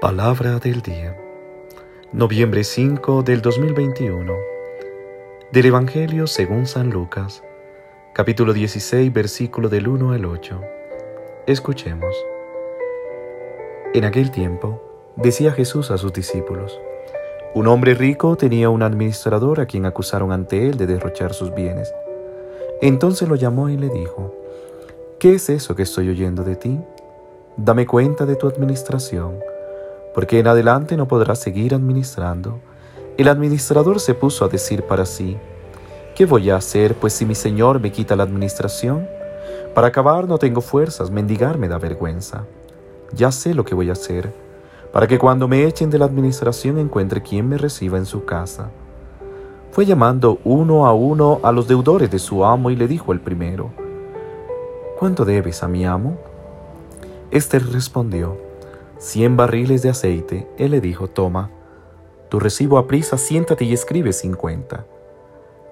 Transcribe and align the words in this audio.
Palabra 0.00 0.60
del 0.60 0.80
día. 0.80 1.16
Noviembre 2.12 2.62
5 2.62 3.24
del 3.24 3.42
2021. 3.42 4.32
Del 5.50 5.66
Evangelio 5.66 6.28
según 6.28 6.66
San 6.66 6.90
Lucas, 6.90 7.42
capítulo 8.12 8.52
16, 8.52 9.12
versículo 9.12 9.68
del 9.68 9.88
1 9.88 10.12
al 10.12 10.24
8. 10.24 10.60
Escuchemos. 11.48 12.14
En 13.92 14.04
aquel 14.04 14.30
tiempo, 14.30 14.80
decía 15.16 15.50
Jesús 15.50 15.90
a 15.90 15.98
sus 15.98 16.12
discípulos, 16.12 16.78
un 17.54 17.66
hombre 17.66 17.94
rico 17.94 18.36
tenía 18.36 18.70
un 18.70 18.84
administrador 18.84 19.58
a 19.58 19.66
quien 19.66 19.84
acusaron 19.84 20.30
ante 20.30 20.68
él 20.68 20.76
de 20.76 20.86
derrochar 20.86 21.34
sus 21.34 21.52
bienes. 21.52 21.92
Entonces 22.80 23.28
lo 23.28 23.34
llamó 23.34 23.68
y 23.68 23.76
le 23.76 23.88
dijo, 23.88 24.32
¿qué 25.18 25.34
es 25.34 25.50
eso 25.50 25.74
que 25.74 25.82
estoy 25.82 26.08
oyendo 26.08 26.44
de 26.44 26.54
ti? 26.54 26.80
Dame 27.56 27.84
cuenta 27.84 28.26
de 28.26 28.36
tu 28.36 28.46
administración, 28.46 29.40
porque 30.14 30.38
en 30.38 30.46
adelante 30.46 30.96
no 30.96 31.08
podrás 31.08 31.38
seguir 31.38 31.74
administrando. 31.74 32.60
El 33.16 33.28
administrador 33.28 34.00
se 34.00 34.14
puso 34.14 34.44
a 34.44 34.48
decir 34.48 34.84
para 34.84 35.06
sí, 35.06 35.36
¿qué 36.14 36.26
voy 36.26 36.50
a 36.50 36.56
hacer 36.56 36.94
pues 36.94 37.12
si 37.12 37.26
mi 37.26 37.34
señor 37.34 37.80
me 37.80 37.92
quita 37.92 38.16
la 38.16 38.22
administración? 38.22 39.08
Para 39.74 39.88
acabar 39.88 40.28
no 40.28 40.38
tengo 40.38 40.60
fuerzas, 40.60 41.10
mendigar 41.10 41.58
me 41.58 41.68
da 41.68 41.78
vergüenza. 41.78 42.44
Ya 43.12 43.30
sé 43.32 43.54
lo 43.54 43.64
que 43.64 43.74
voy 43.74 43.90
a 43.90 43.92
hacer, 43.92 44.32
para 44.92 45.06
que 45.06 45.18
cuando 45.18 45.48
me 45.48 45.64
echen 45.64 45.90
de 45.90 45.98
la 45.98 46.04
administración 46.04 46.78
encuentre 46.78 47.22
quien 47.22 47.48
me 47.48 47.58
reciba 47.58 47.98
en 47.98 48.06
su 48.06 48.24
casa. 48.24 48.70
Fue 49.70 49.86
llamando 49.86 50.38
uno 50.44 50.86
a 50.86 50.94
uno 50.94 51.40
a 51.42 51.52
los 51.52 51.68
deudores 51.68 52.10
de 52.10 52.18
su 52.18 52.44
amo 52.44 52.70
y 52.70 52.76
le 52.76 52.88
dijo 52.88 53.12
el 53.12 53.20
primero, 53.20 53.70
¿Cuánto 54.98 55.24
debes 55.24 55.62
a 55.62 55.68
mi 55.68 55.86
amo? 55.86 56.18
Este 57.30 57.60
respondió, 57.60 58.36
cien 58.98 59.36
barriles 59.36 59.82
de 59.82 59.90
aceite. 59.90 60.48
Él 60.58 60.72
le 60.72 60.80
dijo, 60.80 61.08
toma, 61.08 61.50
tu 62.28 62.38
recibo 62.40 62.78
a 62.78 62.86
prisa, 62.86 63.16
siéntate 63.16 63.64
y 63.64 63.72
escribe 63.72 64.12
cincuenta. 64.12 64.84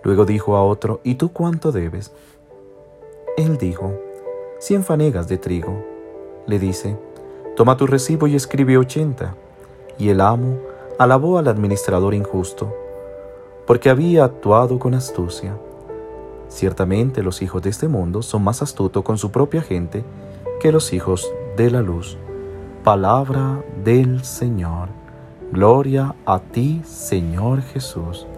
Luego 0.02 0.24
dijo 0.24 0.56
a 0.56 0.64
otro, 0.64 1.00
¿y 1.04 1.16
tú 1.16 1.32
cuánto 1.32 1.72
debes? 1.72 2.12
Él 3.36 3.58
dijo, 3.58 3.92
cien 4.58 4.84
fanegas 4.84 5.28
de 5.28 5.38
trigo. 5.38 5.84
Le 6.46 6.58
dice, 6.58 6.96
toma 7.56 7.76
tu 7.76 7.86
recibo 7.86 8.26
y 8.26 8.36
escribe 8.36 8.78
ochenta. 8.78 9.34
Y 9.98 10.10
el 10.10 10.20
amo 10.20 10.58
alabó 10.98 11.38
al 11.38 11.48
administrador 11.48 12.14
injusto, 12.14 12.72
porque 13.66 13.90
había 13.90 14.24
actuado 14.24 14.78
con 14.78 14.94
astucia. 14.94 15.58
Ciertamente 16.48 17.22
los 17.22 17.42
hijos 17.42 17.62
de 17.62 17.70
este 17.70 17.88
mundo 17.88 18.22
son 18.22 18.44
más 18.44 18.62
astutos 18.62 19.02
con 19.02 19.18
su 19.18 19.32
propia 19.32 19.60
gente 19.60 20.04
que 20.60 20.70
los 20.70 20.92
hijos 20.92 21.28
de 21.56 21.70
la 21.70 21.82
luz. 21.82 22.16
Palabra 22.86 23.64
del 23.82 24.22
Señor. 24.22 24.90
Gloria 25.50 26.14
a 26.24 26.38
ti, 26.38 26.82
Señor 26.84 27.60
Jesús. 27.62 28.28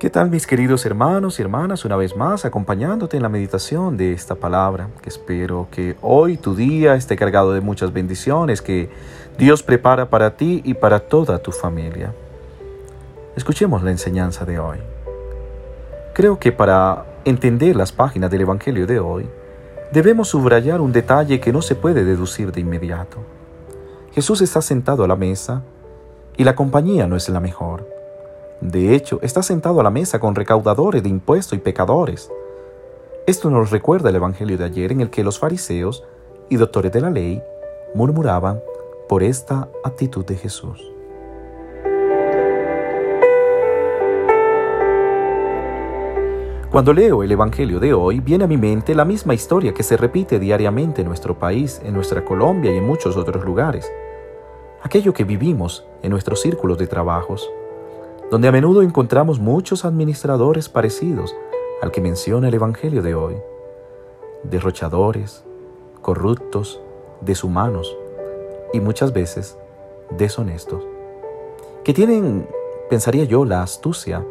¿Qué 0.00 0.10
tal 0.10 0.30
mis 0.30 0.48
queridos 0.48 0.84
hermanos 0.84 1.38
y 1.38 1.42
hermanas? 1.42 1.84
Una 1.84 1.94
vez 1.94 2.16
más 2.16 2.44
acompañándote 2.44 3.16
en 3.18 3.22
la 3.22 3.28
meditación 3.28 3.96
de 3.96 4.12
esta 4.12 4.34
palabra, 4.34 4.88
que 5.00 5.08
espero 5.08 5.68
que 5.70 5.96
hoy 6.02 6.38
tu 6.38 6.56
día 6.56 6.96
esté 6.96 7.14
cargado 7.14 7.52
de 7.52 7.60
muchas 7.60 7.92
bendiciones 7.92 8.60
que 8.60 8.90
Dios 9.38 9.62
prepara 9.62 10.10
para 10.10 10.34
ti 10.36 10.60
y 10.64 10.74
para 10.74 10.98
toda 10.98 11.38
tu 11.38 11.52
familia. 11.52 12.12
Escuchemos 13.36 13.84
la 13.84 13.92
enseñanza 13.92 14.44
de 14.44 14.58
hoy. 14.58 14.78
Creo 16.14 16.40
que 16.40 16.50
para 16.50 17.04
entender 17.28 17.76
las 17.76 17.92
páginas 17.92 18.30
del 18.30 18.42
Evangelio 18.42 18.86
de 18.86 19.00
hoy, 19.00 19.28
debemos 19.92 20.28
subrayar 20.28 20.80
un 20.80 20.92
detalle 20.92 21.40
que 21.40 21.52
no 21.52 21.62
se 21.62 21.74
puede 21.74 22.04
deducir 22.04 22.52
de 22.52 22.60
inmediato. 22.60 23.18
Jesús 24.12 24.40
está 24.40 24.62
sentado 24.62 25.04
a 25.04 25.08
la 25.08 25.16
mesa 25.16 25.62
y 26.36 26.44
la 26.44 26.56
compañía 26.56 27.06
no 27.06 27.16
es 27.16 27.28
la 27.28 27.40
mejor. 27.40 27.86
De 28.60 28.94
hecho, 28.94 29.20
está 29.22 29.42
sentado 29.42 29.80
a 29.80 29.84
la 29.84 29.90
mesa 29.90 30.18
con 30.18 30.34
recaudadores 30.34 31.02
de 31.02 31.08
impuestos 31.08 31.56
y 31.56 31.60
pecadores. 31.60 32.30
Esto 33.26 33.50
nos 33.50 33.70
recuerda 33.70 34.08
el 34.08 34.16
Evangelio 34.16 34.56
de 34.56 34.64
ayer 34.64 34.90
en 34.90 35.00
el 35.00 35.10
que 35.10 35.22
los 35.22 35.38
fariseos 35.38 36.04
y 36.48 36.56
doctores 36.56 36.92
de 36.92 37.00
la 37.00 37.10
ley 37.10 37.42
murmuraban 37.94 38.60
por 39.08 39.22
esta 39.22 39.68
actitud 39.84 40.24
de 40.24 40.36
Jesús. 40.36 40.97
Cuando 46.70 46.92
leo 46.92 47.22
el 47.22 47.32
Evangelio 47.32 47.80
de 47.80 47.94
hoy, 47.94 48.20
viene 48.20 48.44
a 48.44 48.46
mi 48.46 48.58
mente 48.58 48.94
la 48.94 49.06
misma 49.06 49.32
historia 49.32 49.72
que 49.72 49.82
se 49.82 49.96
repite 49.96 50.38
diariamente 50.38 51.00
en 51.00 51.08
nuestro 51.08 51.38
país, 51.38 51.80
en 51.82 51.94
nuestra 51.94 52.22
Colombia 52.26 52.70
y 52.70 52.76
en 52.76 52.86
muchos 52.86 53.16
otros 53.16 53.42
lugares. 53.42 53.90
Aquello 54.82 55.14
que 55.14 55.24
vivimos 55.24 55.86
en 56.02 56.10
nuestros 56.10 56.42
círculos 56.42 56.76
de 56.76 56.86
trabajos, 56.86 57.50
donde 58.30 58.48
a 58.48 58.52
menudo 58.52 58.82
encontramos 58.82 59.40
muchos 59.40 59.86
administradores 59.86 60.68
parecidos 60.68 61.34
al 61.80 61.90
que 61.90 62.02
menciona 62.02 62.48
el 62.48 62.54
Evangelio 62.54 63.00
de 63.00 63.14
hoy. 63.14 63.36
Derrochadores, 64.42 65.44
corruptos, 66.02 66.82
deshumanos 67.22 67.96
y 68.74 68.80
muchas 68.80 69.14
veces 69.14 69.56
deshonestos, 70.18 70.86
que 71.82 71.94
tienen, 71.94 72.46
pensaría 72.90 73.24
yo, 73.24 73.46
la 73.46 73.62
astucia 73.62 74.22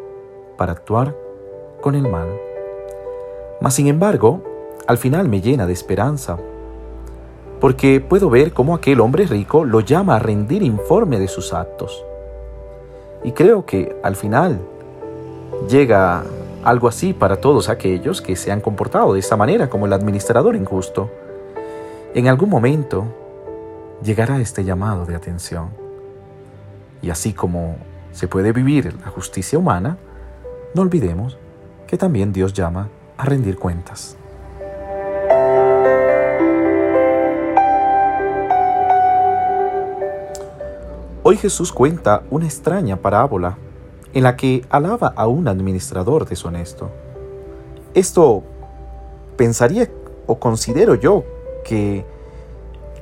para 0.56 0.70
actuar 0.70 1.27
con 1.80 1.94
el 1.94 2.02
mal. 2.02 2.28
Mas 3.60 3.74
sin 3.74 3.86
embargo, 3.88 4.42
al 4.86 4.98
final 4.98 5.28
me 5.28 5.40
llena 5.40 5.66
de 5.66 5.72
esperanza, 5.72 6.38
porque 7.60 8.00
puedo 8.00 8.30
ver 8.30 8.52
cómo 8.52 8.74
aquel 8.74 9.00
hombre 9.00 9.26
rico 9.26 9.64
lo 9.64 9.80
llama 9.80 10.16
a 10.16 10.18
rendir 10.18 10.62
informe 10.62 11.18
de 11.18 11.28
sus 11.28 11.52
actos. 11.52 12.04
Y 13.24 13.32
creo 13.32 13.66
que 13.66 13.96
al 14.02 14.14
final 14.16 14.60
llega 15.68 16.22
algo 16.64 16.88
así 16.88 17.12
para 17.12 17.40
todos 17.40 17.68
aquellos 17.68 18.22
que 18.22 18.36
se 18.36 18.52
han 18.52 18.60
comportado 18.60 19.12
de 19.12 19.20
esta 19.20 19.36
manera 19.36 19.68
como 19.68 19.86
el 19.86 19.92
administrador 19.92 20.54
injusto. 20.54 21.10
En 22.14 22.28
algún 22.28 22.48
momento 22.48 23.04
llegará 24.02 24.40
este 24.40 24.64
llamado 24.64 25.04
de 25.04 25.16
atención. 25.16 25.70
Y 27.02 27.10
así 27.10 27.32
como 27.32 27.76
se 28.12 28.28
puede 28.28 28.52
vivir 28.52 28.94
la 29.04 29.10
justicia 29.10 29.58
humana, 29.58 29.98
no 30.74 30.82
olvidemos 30.82 31.38
que 31.88 31.96
también 31.96 32.32
Dios 32.32 32.52
llama 32.52 32.88
a 33.16 33.24
rendir 33.24 33.58
cuentas. 33.58 34.16
Hoy 41.24 41.36
Jesús 41.36 41.72
cuenta 41.72 42.22
una 42.30 42.44
extraña 42.44 42.96
parábola 42.96 43.58
en 44.12 44.22
la 44.22 44.36
que 44.36 44.64
alaba 44.70 45.12
a 45.16 45.26
un 45.26 45.48
administrador 45.48 46.28
deshonesto. 46.28 46.90
Esto 47.94 48.44
pensaría 49.36 49.90
o 50.26 50.38
considero 50.38 50.94
yo 50.94 51.24
que 51.64 52.04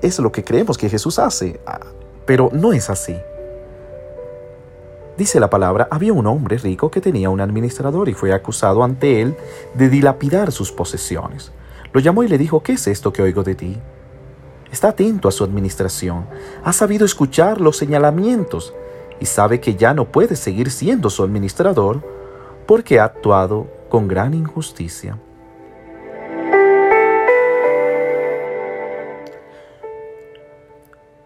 es 0.00 0.18
lo 0.18 0.30
que 0.30 0.44
creemos 0.44 0.78
que 0.78 0.88
Jesús 0.88 1.18
hace, 1.18 1.60
ah, 1.66 1.80
pero 2.24 2.50
no 2.53 2.72
es 2.72 2.88
así. 2.88 3.16
Dice 5.16 5.41
la 5.41 5.49
palabra, 5.49 5.88
había 5.91 6.12
un 6.12 6.27
hombre 6.27 6.59
rico 6.59 6.91
que 6.91 7.00
tenía 7.00 7.31
un 7.31 7.41
administrador 7.41 8.10
y 8.10 8.12
fue 8.12 8.34
acusado 8.34 8.84
ante 8.84 9.22
él 9.22 9.34
de 9.75 9.88
dilapidar 9.88 10.53
sus 10.53 10.72
posesiones. 10.72 11.53
Lo 11.93 12.00
llamó 12.00 12.22
y 12.22 12.28
le 12.28 12.37
dijo, 12.37 12.62
¿qué 12.62 12.72
es 12.72 12.87
esto 12.87 13.15
que 13.15 13.22
oigo 13.22 13.43
de 13.43 13.54
ti? 13.54 13.78
Está 14.71 14.88
atento 14.88 15.28
a 15.28 15.32
su 15.32 15.43
administración, 15.43 16.27
ha 16.62 16.72
sabido 16.75 17.06
escuchar 17.06 17.62
los 17.62 17.78
señalamientos 17.78 18.75
y 19.19 19.25
sabe 19.25 19.59
que 19.59 19.77
ya 19.77 19.94
no 19.94 20.12
puede 20.12 20.37
seguir 20.37 20.71
siendo 20.71 21.09
su 21.09 21.22
administrador 21.22 22.03
porque 22.66 23.00
ha 23.00 23.04
actuado 23.04 23.69
con 23.89 24.09
gran 24.09 24.34
injusticia. 24.34 25.19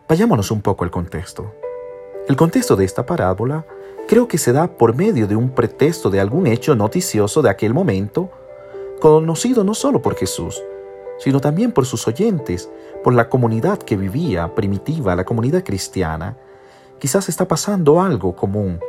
Vayámonos 0.08 0.50
un 0.52 0.60
poco 0.60 0.84
al 0.84 0.92
contexto. 0.92 1.54
El 2.28 2.36
contexto 2.36 2.76
de 2.76 2.84
esta 2.84 3.06
parábola 3.06 3.64
creo 4.08 4.28
que 4.28 4.38
se 4.38 4.52
da 4.52 4.66
por 4.76 4.94
medio 4.94 5.26
de 5.26 5.36
un 5.36 5.50
pretexto 5.50 6.10
de 6.10 6.20
algún 6.20 6.46
hecho 6.46 6.74
noticioso 6.74 7.42
de 7.42 7.50
aquel 7.50 7.74
momento, 7.74 8.30
conocido 9.00 9.64
no 9.64 9.74
solo 9.74 10.02
por 10.02 10.16
Jesús, 10.16 10.62
sino 11.18 11.40
también 11.40 11.72
por 11.72 11.86
sus 11.86 12.06
oyentes, 12.08 12.70
por 13.04 13.14
la 13.14 13.28
comunidad 13.28 13.78
que 13.78 13.96
vivía 13.96 14.54
primitiva, 14.54 15.14
la 15.14 15.24
comunidad 15.24 15.62
cristiana. 15.64 16.36
Quizás 16.98 17.28
está 17.28 17.46
pasando 17.46 18.00
algo 18.00 18.34
común. 18.34 18.80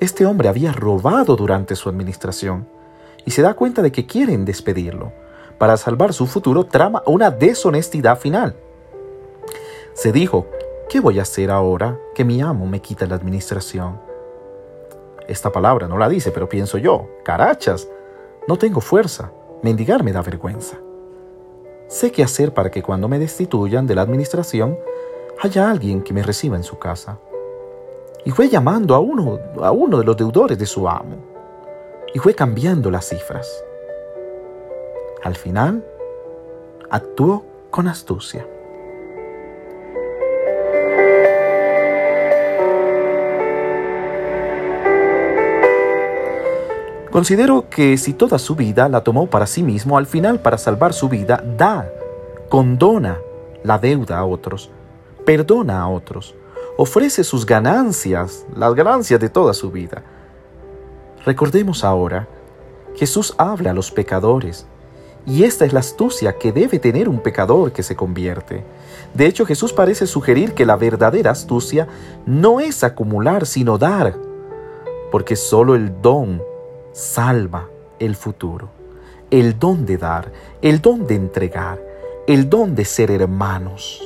Este 0.00 0.24
hombre 0.24 0.48
había 0.48 0.72
robado 0.72 1.36
durante 1.36 1.76
su 1.76 1.88
administración 1.88 2.66
y 3.24 3.32
se 3.32 3.42
da 3.42 3.54
cuenta 3.54 3.82
de 3.82 3.92
que 3.92 4.06
quieren 4.06 4.44
despedirlo. 4.44 5.12
Para 5.58 5.76
salvar 5.76 6.14
su 6.14 6.26
futuro 6.26 6.64
trama 6.64 7.02
una 7.04 7.30
deshonestidad 7.30 8.18
final. 8.18 8.56
Se 9.92 10.12
dijo 10.12 10.46
¿Qué 10.90 10.98
voy 10.98 11.20
a 11.20 11.22
hacer 11.22 11.52
ahora 11.52 12.00
que 12.16 12.24
mi 12.24 12.42
amo 12.42 12.66
me 12.66 12.80
quita 12.80 13.06
la 13.06 13.14
administración? 13.14 14.00
Esta 15.28 15.52
palabra 15.52 15.86
no 15.86 15.96
la 15.96 16.08
dice, 16.08 16.32
pero 16.32 16.48
pienso 16.48 16.78
yo, 16.78 17.06
carachas, 17.22 17.88
no 18.48 18.58
tengo 18.58 18.80
fuerza, 18.80 19.30
mendigar 19.62 20.02
me 20.02 20.10
da 20.10 20.20
vergüenza. 20.20 20.78
Sé 21.86 22.10
qué 22.10 22.24
hacer 22.24 22.52
para 22.52 22.72
que 22.72 22.82
cuando 22.82 23.06
me 23.06 23.20
destituyan 23.20 23.86
de 23.86 23.94
la 23.94 24.02
administración 24.02 24.76
haya 25.40 25.70
alguien 25.70 26.02
que 26.02 26.12
me 26.12 26.24
reciba 26.24 26.56
en 26.56 26.64
su 26.64 26.76
casa. 26.76 27.20
Y 28.24 28.32
fue 28.32 28.48
llamando 28.48 28.96
a 28.96 28.98
uno, 28.98 29.38
a 29.62 29.70
uno 29.70 29.96
de 29.96 30.04
los 30.04 30.16
deudores 30.16 30.58
de 30.58 30.66
su 30.66 30.88
amo. 30.88 31.18
Y 32.12 32.18
fue 32.18 32.34
cambiando 32.34 32.90
las 32.90 33.08
cifras. 33.08 33.62
Al 35.22 35.36
final, 35.36 35.84
actuó 36.90 37.44
con 37.70 37.86
astucia. 37.86 38.44
Considero 47.20 47.68
que 47.68 47.98
si 47.98 48.14
toda 48.14 48.38
su 48.38 48.56
vida 48.56 48.88
la 48.88 49.04
tomó 49.04 49.26
para 49.26 49.46
sí 49.46 49.62
mismo, 49.62 49.98
al 49.98 50.06
final 50.06 50.40
para 50.40 50.56
salvar 50.56 50.94
su 50.94 51.06
vida, 51.10 51.44
da, 51.58 51.86
condona 52.48 53.18
la 53.62 53.78
deuda 53.78 54.16
a 54.16 54.24
otros, 54.24 54.70
perdona 55.26 55.82
a 55.82 55.88
otros, 55.88 56.34
ofrece 56.78 57.22
sus 57.22 57.44
ganancias, 57.44 58.46
las 58.56 58.74
ganancias 58.74 59.20
de 59.20 59.28
toda 59.28 59.52
su 59.52 59.70
vida. 59.70 60.02
Recordemos 61.26 61.84
ahora, 61.84 62.26
Jesús 62.96 63.34
habla 63.36 63.72
a 63.72 63.74
los 63.74 63.90
pecadores, 63.90 64.64
y 65.26 65.44
esta 65.44 65.66
es 65.66 65.74
la 65.74 65.80
astucia 65.80 66.38
que 66.38 66.52
debe 66.52 66.78
tener 66.78 67.06
un 67.06 67.20
pecador 67.20 67.70
que 67.72 67.82
se 67.82 67.96
convierte. 67.96 68.64
De 69.12 69.26
hecho, 69.26 69.44
Jesús 69.44 69.74
parece 69.74 70.06
sugerir 70.06 70.54
que 70.54 70.64
la 70.64 70.76
verdadera 70.76 71.32
astucia 71.32 71.86
no 72.24 72.60
es 72.60 72.82
acumular, 72.82 73.44
sino 73.44 73.76
dar, 73.76 74.16
porque 75.12 75.36
solo 75.36 75.74
el 75.74 76.00
don 76.00 76.48
salva 76.92 77.68
el 77.98 78.16
futuro. 78.16 78.70
El 79.30 79.58
don 79.58 79.86
de 79.86 79.96
dar, 79.96 80.32
el 80.60 80.80
don 80.80 81.06
de 81.06 81.14
entregar, 81.14 81.80
el 82.26 82.50
don 82.50 82.74
de 82.74 82.84
ser 82.84 83.10
hermanos. 83.10 84.02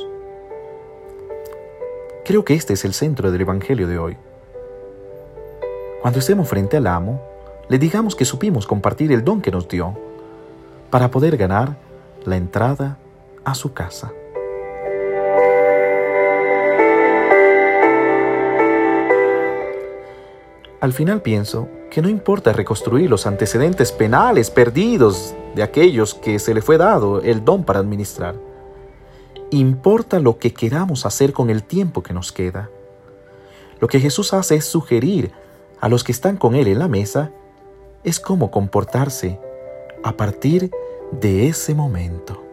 Creo 2.24 2.44
que 2.44 2.54
este 2.54 2.74
es 2.74 2.84
el 2.84 2.92
centro 2.92 3.30
del 3.30 3.40
Evangelio 3.40 3.86
de 3.86 3.98
hoy. 3.98 4.16
Cuando 6.02 6.18
estemos 6.18 6.48
frente 6.48 6.76
al 6.76 6.86
amo, 6.86 7.22
le 7.68 7.78
digamos 7.78 8.14
que 8.14 8.26
supimos 8.26 8.66
compartir 8.66 9.12
el 9.12 9.24
don 9.24 9.40
que 9.40 9.50
nos 9.50 9.68
dio 9.68 9.96
para 10.90 11.10
poder 11.10 11.36
ganar 11.36 11.76
la 12.24 12.36
entrada 12.36 12.98
a 13.44 13.54
su 13.54 13.72
casa. 13.72 14.12
Al 20.80 20.92
final 20.92 21.22
pienso 21.22 21.68
que 21.94 22.02
no 22.02 22.08
importa 22.08 22.52
reconstruir 22.52 23.08
los 23.08 23.24
antecedentes 23.24 23.92
penales 23.92 24.50
perdidos 24.50 25.32
de 25.54 25.62
aquellos 25.62 26.12
que 26.12 26.40
se 26.40 26.52
le 26.52 26.60
fue 26.60 26.76
dado 26.76 27.22
el 27.22 27.44
don 27.44 27.62
para 27.62 27.78
administrar. 27.78 28.34
Importa 29.52 30.18
lo 30.18 30.40
que 30.40 30.52
queramos 30.52 31.06
hacer 31.06 31.32
con 31.32 31.50
el 31.50 31.62
tiempo 31.62 32.02
que 32.02 32.12
nos 32.12 32.32
queda. 32.32 32.68
Lo 33.78 33.86
que 33.86 34.00
Jesús 34.00 34.34
hace 34.34 34.56
es 34.56 34.64
sugerir 34.64 35.30
a 35.80 35.88
los 35.88 36.02
que 36.02 36.10
están 36.10 36.36
con 36.36 36.56
Él 36.56 36.66
en 36.66 36.80
la 36.80 36.88
mesa 36.88 37.30
es 38.02 38.18
cómo 38.18 38.50
comportarse 38.50 39.38
a 40.02 40.16
partir 40.16 40.72
de 41.12 41.46
ese 41.46 41.76
momento. 41.76 42.43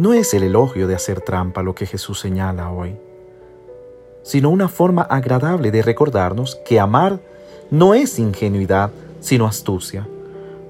No 0.00 0.14
es 0.14 0.32
el 0.32 0.44
elogio 0.44 0.88
de 0.88 0.94
hacer 0.94 1.20
trampa 1.20 1.62
lo 1.62 1.74
que 1.74 1.84
Jesús 1.84 2.18
señala 2.18 2.72
hoy, 2.72 2.96
sino 4.22 4.48
una 4.48 4.66
forma 4.66 5.02
agradable 5.02 5.70
de 5.70 5.82
recordarnos 5.82 6.56
que 6.64 6.80
amar 6.80 7.20
no 7.70 7.92
es 7.92 8.18
ingenuidad, 8.18 8.92
sino 9.20 9.46
astucia. 9.46 10.08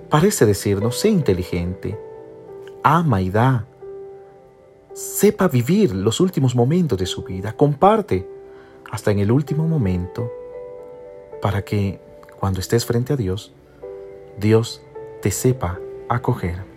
Parece 0.08 0.46
decirnos, 0.46 0.98
sé 0.98 1.10
inteligente, 1.10 1.96
ama 2.82 3.22
y 3.22 3.30
da, 3.30 3.66
sepa 4.94 5.46
vivir 5.46 5.94
los 5.94 6.18
últimos 6.18 6.56
momentos 6.56 6.98
de 6.98 7.06
su 7.06 7.22
vida, 7.22 7.52
comparte 7.52 8.28
hasta 8.90 9.12
en 9.12 9.20
el 9.20 9.30
último 9.30 9.68
momento, 9.68 10.28
para 11.40 11.62
que 11.62 12.00
cuando 12.40 12.58
estés 12.58 12.84
frente 12.84 13.12
a 13.12 13.16
Dios, 13.16 13.52
Dios 14.40 14.82
te 15.22 15.30
sepa 15.30 15.78
acoger. 16.08 16.69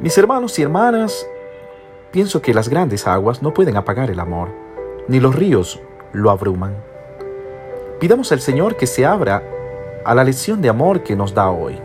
Mis 0.00 0.16
hermanos 0.16 0.58
y 0.58 0.62
hermanas, 0.62 1.26
pienso 2.10 2.40
que 2.40 2.54
las 2.54 2.70
grandes 2.70 3.06
aguas 3.06 3.42
no 3.42 3.52
pueden 3.52 3.76
apagar 3.76 4.10
el 4.10 4.18
amor, 4.18 4.48
ni 5.08 5.20
los 5.20 5.34
ríos 5.34 5.78
lo 6.14 6.30
abruman. 6.30 6.74
Pidamos 8.00 8.32
al 8.32 8.40
Señor 8.40 8.76
que 8.76 8.86
se 8.86 9.04
abra 9.04 9.42
a 10.06 10.14
la 10.14 10.24
lección 10.24 10.62
de 10.62 10.70
amor 10.70 11.02
que 11.02 11.16
nos 11.16 11.34
da 11.34 11.50
hoy. 11.50 11.78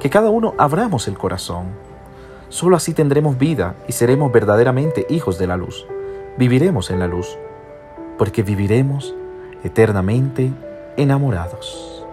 Que 0.00 0.08
cada 0.08 0.30
uno 0.30 0.54
abramos 0.56 1.06
el 1.06 1.18
corazón. 1.18 1.66
Solo 2.48 2.76
así 2.76 2.94
tendremos 2.94 3.36
vida 3.36 3.74
y 3.86 3.92
seremos 3.92 4.32
verdaderamente 4.32 5.06
hijos 5.10 5.38
de 5.38 5.46
la 5.48 5.58
luz. 5.58 5.86
Viviremos 6.38 6.90
en 6.90 6.98
la 6.98 7.06
luz, 7.06 7.36
porque 8.16 8.42
viviremos 8.42 9.14
eternamente 9.62 10.50
enamorados. 10.96 12.06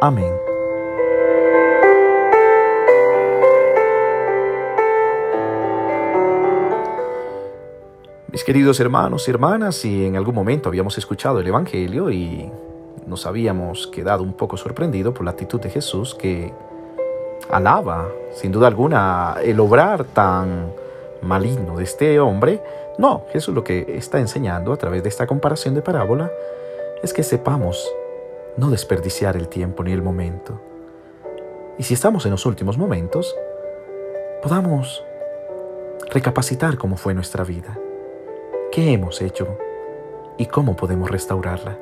Amén. 0.00 0.32
Mis 8.34 8.42
queridos 8.42 8.80
hermanos 8.80 9.28
y 9.28 9.30
hermanas, 9.30 9.76
si 9.76 10.06
en 10.06 10.16
algún 10.16 10.34
momento 10.34 10.68
habíamos 10.68 10.98
escuchado 10.98 11.38
el 11.38 11.46
Evangelio 11.46 12.10
y 12.10 12.50
nos 13.06 13.26
habíamos 13.26 13.86
quedado 13.86 14.24
un 14.24 14.32
poco 14.32 14.56
sorprendido 14.56 15.14
por 15.14 15.24
la 15.24 15.30
actitud 15.30 15.60
de 15.60 15.70
Jesús 15.70 16.16
que 16.16 16.52
alaba, 17.48 18.08
sin 18.32 18.50
duda 18.50 18.66
alguna, 18.66 19.36
el 19.40 19.60
obrar 19.60 20.02
tan 20.02 20.72
maligno 21.22 21.76
de 21.76 21.84
este 21.84 22.18
hombre, 22.18 22.60
no, 22.98 23.22
Jesús 23.32 23.54
lo 23.54 23.62
que 23.62 23.86
está 23.96 24.18
enseñando 24.18 24.72
a 24.72 24.78
través 24.78 25.04
de 25.04 25.10
esta 25.10 25.28
comparación 25.28 25.76
de 25.76 25.82
parábola 25.82 26.28
es 27.04 27.12
que 27.12 27.22
sepamos 27.22 27.88
no 28.56 28.68
desperdiciar 28.68 29.36
el 29.36 29.46
tiempo 29.46 29.84
ni 29.84 29.92
el 29.92 30.02
momento. 30.02 30.60
Y 31.78 31.84
si 31.84 31.94
estamos 31.94 32.24
en 32.24 32.32
los 32.32 32.46
últimos 32.46 32.78
momentos, 32.78 33.32
podamos 34.42 35.04
recapacitar 36.10 36.76
cómo 36.78 36.96
fue 36.96 37.14
nuestra 37.14 37.44
vida 37.44 37.78
¿Qué 38.74 38.92
hemos 38.92 39.22
hecho 39.22 39.56
y 40.36 40.46
cómo 40.46 40.74
podemos 40.74 41.08
restaurarla? 41.08 41.78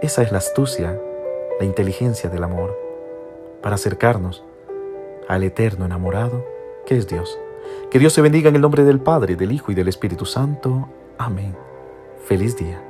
Esa 0.00 0.22
es 0.22 0.30
la 0.30 0.38
astucia, 0.38 0.96
la 1.58 1.66
inteligencia 1.66 2.30
del 2.30 2.44
amor, 2.44 2.78
para 3.60 3.74
acercarnos 3.74 4.44
al 5.26 5.42
eterno 5.42 5.86
enamorado 5.86 6.46
que 6.86 6.96
es 6.96 7.08
Dios. 7.08 7.36
Que 7.90 7.98
Dios 7.98 8.12
se 8.12 8.22
bendiga 8.22 8.48
en 8.48 8.54
el 8.54 8.60
nombre 8.60 8.84
del 8.84 9.00
Padre, 9.00 9.34
del 9.34 9.50
Hijo 9.50 9.72
y 9.72 9.74
del 9.74 9.88
Espíritu 9.88 10.24
Santo. 10.24 10.88
Amén. 11.18 11.56
Feliz 12.24 12.56
día. 12.56 12.80